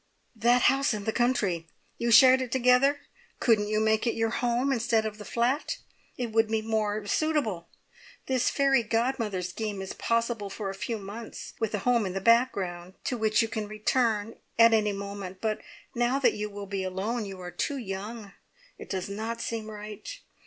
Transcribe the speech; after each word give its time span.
"That 0.35 0.63
house 0.63 0.95
in 0.95 1.03
the 1.03 1.11
country! 1.13 1.67
You 1.99 2.09
shared 2.09 2.41
it 2.41 2.51
together? 2.51 3.01
Couldn't 3.39 3.67
you 3.67 3.79
make 3.79 4.07
it 4.07 4.15
your 4.15 4.31
home 4.31 4.73
instead 4.73 5.05
of 5.05 5.19
the 5.19 5.23
flat? 5.25 5.77
It 6.17 6.31
would 6.31 6.47
be 6.47 6.63
more 6.63 7.05
suitable. 7.05 7.69
This 8.25 8.49
fairy 8.49 8.81
godmother 8.81 9.43
scheme 9.43 9.79
is 9.79 9.93
possible 9.93 10.49
for 10.49 10.71
a 10.71 10.73
few 10.73 10.97
months, 10.97 11.53
with 11.59 11.75
a 11.75 11.85
home 11.85 12.07
in 12.07 12.13
the 12.13 12.19
background, 12.19 12.95
to 13.03 13.15
which 13.15 13.43
you 13.43 13.47
can 13.47 13.67
return 13.67 14.37
at 14.57 14.73
any 14.73 14.91
moment, 14.91 15.39
but 15.39 15.61
now 15.93 16.17
that 16.17 16.33
you 16.33 16.49
will 16.49 16.65
be 16.65 16.81
alone, 16.83 17.25
you 17.25 17.39
are 17.39 17.51
too 17.51 17.77
young. 17.77 18.31
It 18.79 18.89
does 18.89 19.07
not 19.07 19.39
seem 19.39 19.69
right. 19.69 20.09